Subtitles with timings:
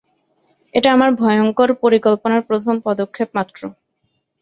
[0.73, 3.61] এটা আমার ভয়ঙ্কর পরিকল্পনার প্রথম পদক্ষেপ মাত্র।